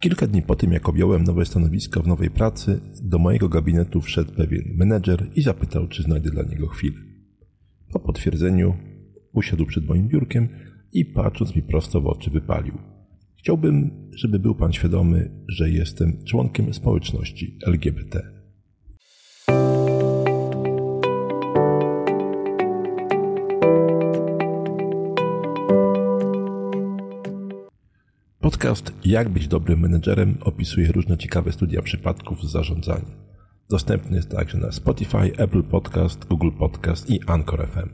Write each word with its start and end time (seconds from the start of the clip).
Kilka 0.00 0.26
dni 0.26 0.42
po 0.42 0.56
tym, 0.56 0.72
jak 0.72 0.88
objąłem 0.88 1.24
nowe 1.24 1.46
stanowisko 1.46 2.02
w 2.02 2.06
nowej 2.06 2.30
pracy, 2.30 2.80
do 3.02 3.18
mojego 3.18 3.48
gabinetu 3.48 4.00
wszedł 4.00 4.32
pewien 4.32 4.62
menedżer 4.74 5.26
i 5.34 5.42
zapytał, 5.42 5.88
czy 5.88 6.02
znajdę 6.02 6.30
dla 6.30 6.42
niego 6.42 6.68
chwilę. 6.68 6.96
Po 7.92 8.00
potwierdzeniu 8.00 8.74
usiadł 9.32 9.66
przed 9.66 9.86
moim 9.86 10.08
biurkiem 10.08 10.48
i 10.92 11.04
patrząc 11.04 11.56
mi 11.56 11.62
prosto 11.62 12.00
w 12.00 12.06
oczy 12.06 12.30
wypalił. 12.30 12.78
Chciałbym, 13.36 13.90
żeby 14.14 14.38
był 14.38 14.54
pan 14.54 14.72
świadomy, 14.72 15.30
że 15.48 15.70
jestem 15.70 16.24
członkiem 16.24 16.74
społeczności 16.74 17.58
LGBT. 17.66 18.37
Podcast 28.58 28.92
Jak 29.04 29.28
być 29.28 29.48
dobrym 29.48 29.80
menedżerem 29.80 30.38
opisuje 30.40 30.92
różne 30.92 31.16
ciekawe 31.16 31.52
studia 31.52 31.82
przypadków 31.82 32.42
z 32.42 32.50
zarządzania. 32.50 33.10
Dostępny 33.70 34.16
jest 34.16 34.30
także 34.30 34.58
na 34.58 34.72
Spotify, 34.72 35.32
Apple 35.36 35.62
Podcast, 35.62 36.24
Google 36.24 36.50
Podcast 36.58 37.10
i 37.10 37.20
Anchor 37.26 37.68
FM. 37.68 37.88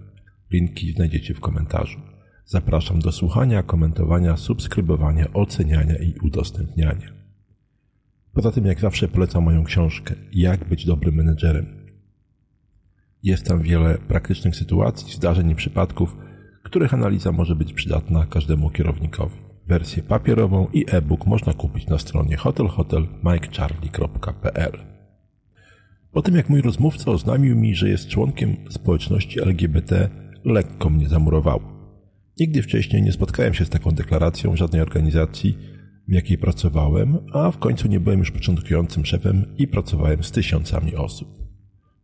Linki 0.51 0.93
znajdziecie 0.93 1.35
w 1.35 1.41
komentarzu. 1.41 2.01
Zapraszam 2.45 2.99
do 2.99 3.13
słuchania, 3.13 3.63
komentowania, 3.63 4.37
subskrybowania, 4.37 5.33
oceniania 5.33 5.97
i 5.97 6.15
udostępniania. 6.23 7.13
Poza 8.33 8.53
tym, 8.53 8.67
jak 8.67 8.81
zawsze, 8.81 9.09
polecam 9.09 9.45
moją 9.45 9.65
książkę 9.65 10.15
Jak 10.33 10.69
być 10.69 10.87
dobrym 10.87 11.15
menedżerem. 11.15 11.67
Jest 13.23 13.47
tam 13.47 13.63
wiele 13.63 13.99
praktycznych 13.99 14.57
sytuacji, 14.57 15.13
zdarzeń 15.13 15.51
i 15.51 15.55
przypadków, 15.55 16.17
których 16.63 16.95
analiza 16.95 17.33
może 17.33 17.57
być 17.57 17.73
przydatna 17.73 18.27
każdemu 18.27 18.71
kierownikowi. 18.71 19.44
Wersję 19.67 20.03
papierową 20.03 20.67
i 20.73 20.85
e-book 20.89 21.27
można 21.27 21.55
kupić 21.55 21.87
na 21.87 21.99
stronie 21.99 22.37
hotelhotelmikecharlie.pl. 22.37 24.73
Po 26.13 26.23
tym 26.23 26.37
jak 26.37 26.49
mój 26.49 26.61
rozmówca 26.61 27.11
oznamił 27.11 27.57
mi, 27.57 27.75
że 27.75 27.89
jest 27.89 28.09
członkiem 28.09 28.57
społeczności 28.71 29.41
LGBT, 29.41 30.09
lekko 30.45 30.91
mnie 30.91 31.09
zamurowało. 31.09 31.75
Nigdy 32.41 32.63
wcześniej 32.63 33.03
nie 33.03 33.13
spotkałem 33.13 33.55
się 33.55 33.65
z 33.65 33.71
taką 33.71 33.91
deklaracją 33.91 34.53
w 34.53 34.57
żadnej 34.57 34.83
organizacji, 34.83 35.59
w 36.09 36.13
jakiej 36.13 36.39
pracowałem, 36.39 37.19
a 37.33 37.51
w 37.51 37.59
końcu 37.59 37.89
nie 37.89 38.01
byłem 38.01 38.19
już 38.19 38.31
początkującym 38.31 39.05
szefem 39.05 39.45
i 39.59 39.69
pracowałem 39.69 40.25
z 40.25 40.31
tysiącami 40.31 40.97
osób. 40.97 41.29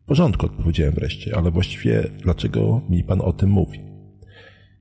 W 0.03 0.05
porządku, 0.07 0.47
odpowiedziałem 0.47 0.95
wreszcie, 0.95 1.37
ale 1.37 1.51
właściwie 1.51 2.05
dlaczego 2.23 2.81
mi 2.89 3.05
pan 3.05 3.21
o 3.21 3.33
tym 3.33 3.51
mówi? 3.51 3.90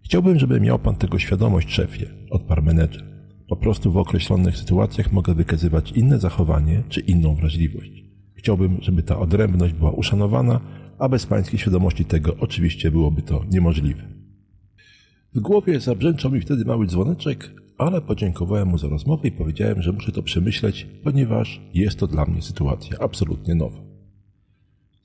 Chciałbym, 0.09 0.39
żeby 0.39 0.59
miał 0.61 0.79
pan 0.79 0.95
tego 0.95 1.19
świadomość, 1.19 1.71
szefie, 1.71 2.05
odparł 2.29 2.61
menedżer. 2.63 3.03
Po 3.47 3.55
prostu 3.55 3.91
w 3.91 3.97
określonych 3.97 4.57
sytuacjach 4.57 5.11
mogę 5.11 5.33
wykazywać 5.35 5.91
inne 5.91 6.19
zachowanie 6.19 6.83
czy 6.89 6.99
inną 6.99 7.35
wrażliwość. 7.35 8.03
Chciałbym, 8.33 8.77
żeby 8.81 9.03
ta 9.03 9.19
odrębność 9.19 9.73
była 9.73 9.91
uszanowana, 9.91 10.59
a 10.99 11.09
bez 11.09 11.25
pańskiej 11.25 11.59
świadomości 11.59 12.05
tego 12.05 12.35
oczywiście 12.39 12.91
byłoby 12.91 13.21
to 13.21 13.45
niemożliwe. 13.51 14.03
W 15.35 15.39
głowie 15.39 15.79
zabrzęczał 15.79 16.31
mi 16.31 16.41
wtedy 16.41 16.65
mały 16.65 16.87
dzwoneczek, 16.87 17.51
ale 17.77 18.01
podziękowałem 18.01 18.67
mu 18.67 18.77
za 18.77 18.87
rozmowę 18.87 19.27
i 19.27 19.31
powiedziałem, 19.31 19.81
że 19.81 19.91
muszę 19.91 20.11
to 20.11 20.23
przemyśleć, 20.23 20.87
ponieważ 21.03 21.61
jest 21.73 21.99
to 21.99 22.07
dla 22.07 22.25
mnie 22.25 22.41
sytuacja 22.41 22.97
absolutnie 22.99 23.55
nowa. 23.55 23.88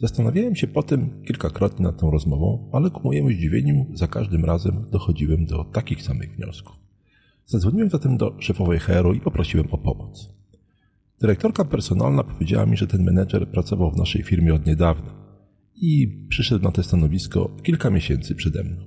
Zastanawiałem 0.05 0.57
się 0.57 0.67
potem 0.67 1.23
kilkakrotnie 1.23 1.83
nad 1.83 2.01
tą 2.01 2.11
rozmową, 2.11 2.71
ale 2.73 2.91
ku 2.91 3.03
mojemu 3.05 3.31
zdziwieniu 3.31 3.87
za 3.95 4.07
każdym 4.07 4.45
razem 4.45 4.85
dochodziłem 4.91 5.47
do 5.47 5.65
takich 5.65 6.03
samych 6.03 6.37
wniosków. 6.37 6.77
Zadzwoniłem 7.47 7.91
zatem 7.91 8.17
do 8.17 8.37
szefowej 8.39 8.79
HR 8.79 9.17
i 9.17 9.21
poprosiłem 9.21 9.67
o 9.71 9.79
pomoc. 9.79 10.29
Dyrektorka 11.21 11.65
personalna 11.65 12.25
powiedziała 12.25 12.67
mi, 12.67 12.77
że 12.77 12.87
ten 12.87 13.05
menedżer 13.05 13.49
pracował 13.49 13.91
w 13.91 13.97
naszej 13.97 14.23
firmie 14.23 14.55
od 14.55 14.67
niedawna 14.67 15.15
i 15.77 16.09
przyszedł 16.29 16.65
na 16.65 16.71
to 16.71 16.83
stanowisko 16.83 17.57
kilka 17.63 17.91
miesięcy 17.91 18.35
przede 18.35 18.65
mną. 18.65 18.85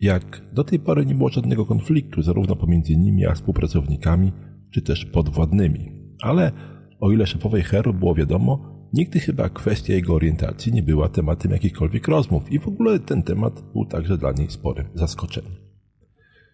Jak 0.00 0.42
do 0.52 0.64
tej 0.64 0.78
pory 0.78 1.06
nie 1.06 1.14
było 1.14 1.28
żadnego 1.28 1.66
konfliktu 1.66 2.22
zarówno 2.22 2.56
pomiędzy 2.56 2.96
nimi 2.96 3.26
a 3.26 3.34
współpracownikami, 3.34 4.32
czy 4.70 4.82
też 4.82 5.04
podwładnymi, 5.04 5.92
ale 6.20 6.52
o 7.00 7.12
ile 7.12 7.26
szefowej 7.26 7.62
HR 7.62 7.94
było 7.94 8.14
wiadomo, 8.14 8.77
Nigdy 8.92 9.20
chyba 9.20 9.48
kwestia 9.48 9.92
jego 9.92 10.14
orientacji 10.14 10.72
nie 10.72 10.82
była 10.82 11.08
tematem 11.08 11.52
jakichkolwiek 11.52 12.08
rozmów 12.08 12.52
i 12.52 12.58
w 12.58 12.68
ogóle 12.68 12.98
ten 12.98 13.22
temat 13.22 13.62
był 13.72 13.84
także 13.84 14.18
dla 14.18 14.32
niej 14.32 14.50
sporym 14.50 14.86
zaskoczeniem. 14.94 15.52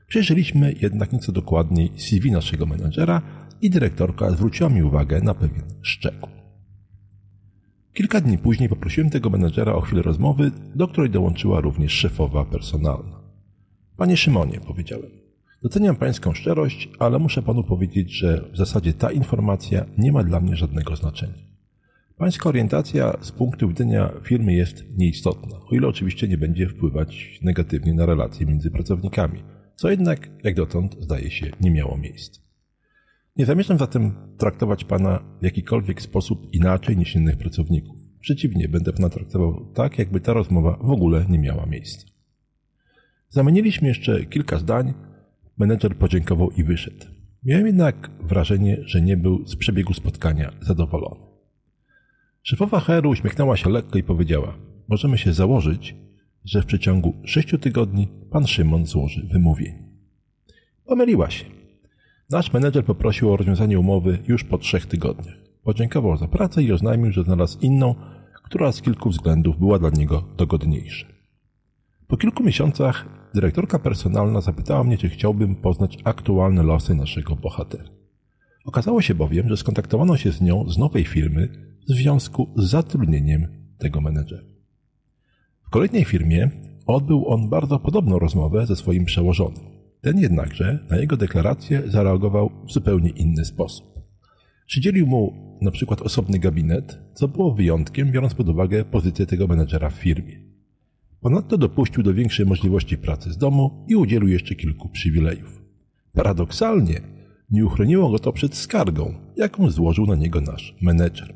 Przejrzeliśmy 0.09 0.75
jednak 0.81 1.13
nieco 1.13 1.33
dokładniej 1.33 1.93
CV 1.97 2.31
naszego 2.31 2.67
menadżera 2.67 3.23
i 3.61 3.71
dyrektorka 3.71 4.31
zwróciła 4.31 4.71
mi 4.71 4.83
uwagę 4.83 5.21
na 5.21 5.35
pewien 5.35 5.63
szczegół. 5.83 6.29
Kilka 7.93 8.21
dni 8.21 8.39
później 8.39 8.69
poprosiłem 8.69 9.11
tego 9.11 9.31
menadżera 9.31 9.73
o 9.73 9.81
chwilę 9.81 10.03
rozmowy, 10.03 10.51
do 10.75 10.89
której 10.89 11.11
dołączyła 11.11 11.61
również 11.61 11.93
szefowa 11.93 12.45
personalna. 12.45 13.21
Panie 13.97 14.17
Szymonie, 14.17 14.61
powiedziałem, 14.67 15.11
doceniam 15.63 15.97
pańską 15.97 16.33
szczerość, 16.33 16.89
ale 16.99 17.19
muszę 17.19 17.43
panu 17.43 17.65
powiedzieć, 17.65 18.13
że 18.13 18.51
w 18.53 18.57
zasadzie 18.57 18.93
ta 18.93 19.13
informacja 19.13 19.85
nie 19.99 20.13
ma 20.13 20.25
dla 20.25 20.41
mnie 20.41 20.57
żadnego 20.57 20.97
znaczenia. 20.97 21.54
Pańska 22.19 22.49
orientacja 22.49 23.17
z 23.21 23.33
punktu 23.33 23.69
widzenia 23.69 24.13
firmy 24.23 24.53
jest 24.55 24.85
nieistotna, 24.97 25.57
o 25.71 25.75
ile 25.75 25.89
oczywiście 25.89 26.29
nie 26.29 26.39
będzie 26.39 26.69
wpływać 26.69 27.39
negatywnie 27.43 27.95
na 27.95 28.07
relacje 28.07 28.47
między 28.47 28.71
pracownikami, 28.71 29.43
co 29.77 29.91
jednak, 29.91 30.29
jak 30.45 30.55
dotąd, 30.55 30.97
zdaje 31.01 31.31
się, 31.31 31.51
nie 31.61 31.71
miało 31.71 31.99
miejsca. 31.99 32.41
Nie 33.37 33.47
zamierzam 33.47 33.79
zatem 33.79 34.13
traktować 34.39 34.85
Pana 34.85 35.25
w 35.41 35.45
jakikolwiek 35.45 36.03
sposób 36.03 36.55
inaczej 36.55 36.97
niż 36.97 37.15
innych 37.15 37.37
pracowników. 37.37 37.97
Przeciwnie, 38.21 38.69
będę 38.69 38.93
Pana 38.93 39.09
traktował 39.09 39.73
tak, 39.75 39.99
jakby 39.99 40.21
ta 40.21 40.33
rozmowa 40.33 40.79
w 40.83 40.91
ogóle 40.91 41.27
nie 41.29 41.39
miała 41.39 41.67
miejsca. 41.67 42.07
Zamieniliśmy 43.29 43.89
jeszcze 43.89 44.25
kilka 44.25 44.59
zdań, 44.59 44.95
menedżer 45.59 45.97
podziękował 45.97 46.51
i 46.51 46.65
wyszedł. 46.65 47.07
Miałem 47.45 47.67
jednak 47.67 48.11
wrażenie, 48.21 48.77
że 48.85 49.03
nie 49.03 49.17
był 49.17 49.47
z 49.47 49.57
przebiegu 49.57 49.95
spotkania 49.95 50.53
zadowolony. 50.61 51.24
Szefowa 52.47 52.81
HR 52.81 53.07
uśmiechnęła 53.07 53.57
się 53.57 53.71
lekko 53.71 53.99
i 53.99 54.03
powiedziała: 54.03 54.55
Możemy 54.89 55.19
się 55.19 55.33
założyć, 55.33 55.97
że 56.45 56.63
w 56.63 56.67
przeciągu 56.67 57.15
sześciu 57.25 57.59
tygodni 57.59 58.09
pan 58.31 58.47
Szymon 58.47 58.87
złoży 58.87 59.27
wymówienie. 59.33 59.89
Pomyliła 60.87 61.31
się. 61.31 61.45
Nasz 62.31 62.53
menedżer 62.53 62.85
poprosił 62.85 63.33
o 63.33 63.37
rozwiązanie 63.37 63.79
umowy 63.79 64.19
już 64.29 64.45
po 64.45 64.59
trzech 64.59 64.87
tygodniach. 64.87 65.35
Podziękował 65.63 66.17
za 66.17 66.29
pracę 66.29 66.63
i 66.63 66.73
oznajmił, 66.73 67.13
że 67.13 67.23
znalazł 67.23 67.59
inną, 67.61 67.95
która 68.43 68.73
z 68.73 68.83
kilku 68.83 69.11
względów 69.11 69.59
była 69.59 69.79
dla 69.79 69.91
niego 69.91 70.25
dogodniejsza. 70.37 71.07
Po 72.07 72.17
kilku 72.17 72.43
miesiącach 72.43 73.09
dyrektorka 73.35 73.79
personalna 73.79 74.41
zapytała 74.41 74.85
mnie, 74.85 74.99
czy 74.99 75.09
chciałbym 75.09 75.55
poznać 75.55 75.99
aktualne 76.05 76.63
losy 76.63 76.95
naszego 76.95 77.37
bohatera. 77.37 78.04
Okazało 78.65 79.03
się 79.03 79.15
bowiem, 79.15 79.49
że 79.49 79.57
skontaktowano 79.57 80.17
się 80.17 80.33
z 80.33 80.41
nią 80.41 80.69
z 80.69 80.79
nowej 80.79 81.05
firmy, 81.05 81.49
w 81.89 81.93
związku 81.93 82.55
z 82.57 82.71
zatrudnieniem 82.71 83.47
tego 83.79 84.01
menedżera. 84.01 84.43
W 85.63 85.71
kolejnej 85.71 86.05
firmie 86.05 86.51
odbył 86.87 87.29
on 87.29 87.49
bardzo 87.49 87.79
podobną 87.79 88.19
rozmowę 88.19 88.67
ze 88.67 88.77
swoim 88.77 89.05
przełożonym. 89.05 89.65
Ten 90.01 90.19
jednakże 90.19 90.87
na 90.91 90.97
jego 90.97 91.17
deklarację 91.17 91.83
zareagował 91.87 92.51
w 92.67 92.73
zupełnie 92.73 93.11
inny 93.11 93.45
sposób. 93.45 93.87
Przydzielił 94.67 95.07
mu 95.07 95.33
na 95.63 95.71
przykład 95.71 96.03
osobny 96.03 96.39
gabinet, 96.39 96.99
co 97.15 97.29
było 97.29 97.55
wyjątkiem, 97.55 98.13
biorąc 98.13 98.35
pod 98.35 98.49
uwagę 98.49 98.85
pozycję 98.85 99.27
tego 99.27 99.47
menedżera 99.47 99.91
w 99.91 99.95
firmie. 99.95 100.37
Ponadto 101.21 101.59
dopuścił 101.59 102.03
do 102.03 102.15
większej 102.15 102.47
możliwości 102.47 102.99
pracy 102.99 103.33
z 103.33 103.39
domu 103.39 103.85
i 103.89 103.97
udzielił 103.97 104.29
jeszcze 104.29 104.55
kilku 104.55 104.89
przywilejów. 104.89 105.63
Paradoksalnie 106.13 107.01
nie 107.51 107.67
uchroniło 107.67 108.11
go 108.11 108.19
to 108.19 108.33
przed 108.33 108.55
skargą, 108.55 109.15
jaką 109.37 109.71
złożył 109.71 110.07
na 110.07 110.15
niego 110.15 110.41
nasz 110.41 110.75
menedżer. 110.83 111.35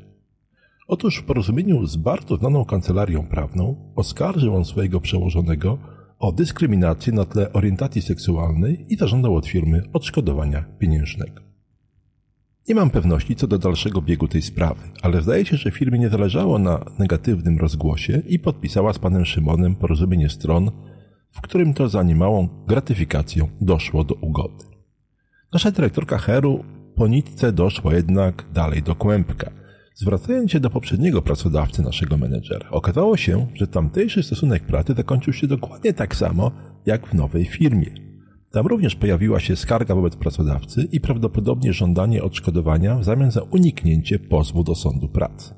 Otóż 0.87 1.17
w 1.17 1.23
porozumieniu 1.23 1.85
z 1.87 1.95
bardzo 1.95 2.35
znaną 2.35 2.65
kancelarią 2.65 3.27
prawną 3.27 3.75
oskarżył 3.95 4.55
on 4.55 4.65
swojego 4.65 5.01
przełożonego 5.01 5.77
o 6.19 6.31
dyskryminację 6.31 7.13
na 7.13 7.25
tle 7.25 7.53
orientacji 7.53 8.01
seksualnej 8.01 8.85
i 8.89 8.97
zażądał 8.97 9.35
od 9.35 9.47
firmy 9.47 9.83
odszkodowania 9.93 10.65
pieniężnego. 10.79 11.41
Nie 12.69 12.75
mam 12.75 12.89
pewności 12.89 13.35
co 13.35 13.47
do 13.47 13.57
dalszego 13.57 14.01
biegu 14.01 14.27
tej 14.27 14.41
sprawy, 14.41 14.81
ale 15.01 15.21
zdaje 15.21 15.45
się, 15.45 15.57
że 15.57 15.71
firmie 15.71 15.99
nie 15.99 16.09
zależało 16.09 16.59
na 16.59 16.85
negatywnym 16.99 17.57
rozgłosie 17.57 18.21
i 18.27 18.39
podpisała 18.39 18.93
z 18.93 18.99
panem 18.99 19.25
Szymonem 19.25 19.75
porozumienie 19.75 20.29
stron, 20.29 20.71
w 21.29 21.41
którym 21.41 21.73
to 21.73 21.89
za 21.89 22.03
niemałą 22.03 22.47
gratyfikacją 22.67 23.47
doszło 23.61 24.03
do 24.03 24.15
ugody. 24.15 24.68
Nasza 25.53 25.71
dyrektorka 25.71 26.17
Heru 26.17 26.63
po 26.95 27.07
nitce 27.07 27.51
doszła 27.51 27.93
jednak 27.93 28.45
dalej 28.53 28.83
do 28.83 28.95
kłębka– 28.95 29.51
Zwracając 29.99 30.51
się 30.51 30.59
do 30.59 30.69
poprzedniego 30.69 31.21
pracodawcy 31.21 31.81
naszego 31.81 32.17
menedżera, 32.17 32.69
okazało 32.69 33.17
się, 33.17 33.47
że 33.53 33.67
tamtejszy 33.67 34.23
stosunek 34.23 34.63
pracy 34.63 34.93
zakończył 34.93 35.33
się 35.33 35.47
dokładnie 35.47 35.93
tak 35.93 36.15
samo 36.15 36.51
jak 36.85 37.07
w 37.07 37.13
nowej 37.13 37.45
firmie. 37.45 37.87
Tam 38.51 38.67
również 38.67 38.95
pojawiła 38.95 39.39
się 39.39 39.55
skarga 39.55 39.95
wobec 39.95 40.15
pracodawcy 40.15 40.87
i 40.91 40.99
prawdopodobnie 40.99 41.73
żądanie 41.73 42.23
odszkodowania 42.23 42.95
w 42.95 43.03
zamian 43.03 43.31
za 43.31 43.41
uniknięcie 43.41 44.19
pozwu 44.19 44.63
do 44.63 44.75
sądu 44.75 45.09
pracy. 45.09 45.53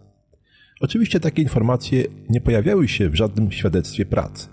Oczywiście 0.80 1.20
takie 1.20 1.42
informacje 1.42 2.04
nie 2.30 2.42
pojawiały 2.42 2.88
się 2.88 3.10
w 3.10 3.16
żadnym 3.16 3.52
świadectwie 3.52 4.06
pracy, 4.06 4.48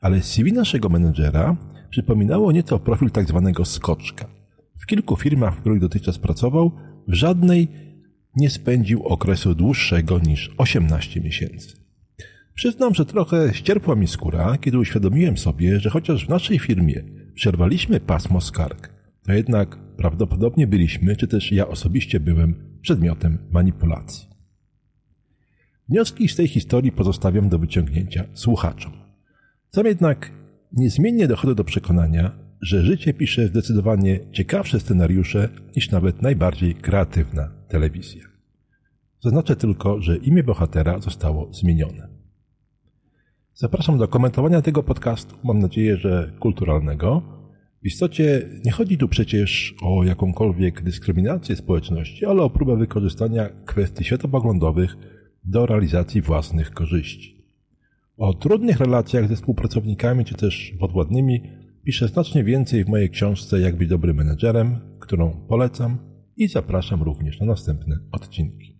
ale 0.00 0.22
CV 0.22 0.52
naszego 0.52 0.88
menedżera 0.88 1.56
przypominało 1.90 2.52
nieco 2.52 2.78
profil 2.78 3.10
tak 3.10 3.28
zwanego 3.28 3.64
skoczka. 3.64 4.35
W 4.78 4.86
kilku 4.86 5.16
firmach, 5.16 5.56
w 5.56 5.60
których 5.60 5.80
dotychczas 5.80 6.18
pracował, 6.18 6.72
w 7.08 7.14
żadnej 7.14 7.68
nie 8.36 8.50
spędził 8.50 9.06
okresu 9.06 9.54
dłuższego 9.54 10.18
niż 10.18 10.50
18 10.58 11.20
miesięcy. 11.20 11.76
Przyznam, 12.54 12.94
że 12.94 13.06
trochę 13.06 13.54
ścierpła 13.54 13.94
mi 13.94 14.06
skóra, 14.06 14.58
kiedy 14.60 14.78
uświadomiłem 14.78 15.38
sobie, 15.38 15.80
że 15.80 15.90
chociaż 15.90 16.26
w 16.26 16.28
naszej 16.28 16.58
firmie 16.58 17.04
przerwaliśmy 17.34 18.00
pasmo 18.00 18.40
skarg, 18.40 18.90
to 19.26 19.32
jednak 19.32 19.78
prawdopodobnie 19.96 20.66
byliśmy, 20.66 21.16
czy 21.16 21.28
też 21.28 21.52
ja 21.52 21.68
osobiście 21.68 22.20
byłem, 22.20 22.78
przedmiotem 22.82 23.38
manipulacji. 23.50 24.28
Wnioski 25.88 26.28
z 26.28 26.36
tej 26.36 26.48
historii 26.48 26.92
pozostawiam 26.92 27.48
do 27.48 27.58
wyciągnięcia 27.58 28.24
słuchaczom. 28.34 28.92
Sam 29.74 29.86
jednak 29.86 30.30
niezmiennie 30.72 31.28
dochodzę 31.28 31.54
do 31.54 31.64
przekonania, 31.64 32.45
że 32.60 32.82
życie 32.82 33.14
pisze 33.14 33.48
zdecydowanie 33.48 34.20
ciekawsze 34.32 34.80
scenariusze 34.80 35.48
niż 35.76 35.90
nawet 35.90 36.22
najbardziej 36.22 36.74
kreatywna 36.74 37.50
telewizja. 37.68 38.22
Zaznaczę 39.20 39.56
tylko, 39.56 40.02
że 40.02 40.16
imię 40.16 40.42
bohatera 40.42 40.98
zostało 40.98 41.52
zmienione. 41.52 42.08
Zapraszam 43.54 43.98
do 43.98 44.08
komentowania 44.08 44.62
tego 44.62 44.82
podcastu, 44.82 45.36
mam 45.44 45.58
nadzieję, 45.58 45.96
że 45.96 46.32
kulturalnego. 46.38 47.22
W 47.82 47.86
istocie 47.86 48.48
nie 48.64 48.72
chodzi 48.72 48.98
tu 48.98 49.08
przecież 49.08 49.74
o 49.82 50.04
jakąkolwiek 50.04 50.82
dyskryminację 50.82 51.56
społeczności, 51.56 52.26
ale 52.26 52.42
o 52.42 52.50
próbę 52.50 52.76
wykorzystania 52.76 53.48
kwestii 53.64 54.04
światopoglądowych 54.04 54.96
do 55.44 55.66
realizacji 55.66 56.22
własnych 56.22 56.70
korzyści. 56.70 57.36
O 58.16 58.34
trudnych 58.34 58.80
relacjach 58.80 59.28
ze 59.28 59.36
współpracownikami 59.36 60.24
czy 60.24 60.34
też 60.34 60.74
podwładnymi 60.80 61.42
piszę 61.86 62.08
znacznie 62.08 62.44
więcej 62.44 62.84
w 62.84 62.88
mojej 62.88 63.10
książce 63.10 63.60
Jak 63.60 63.76
być 63.76 63.88
dobrym 63.88 64.16
menedżerem, 64.16 64.78
którą 65.00 65.46
polecam 65.48 65.98
i 66.36 66.48
zapraszam 66.48 67.02
również 67.02 67.40
na 67.40 67.46
następne 67.46 67.98
odcinki. 68.12 68.75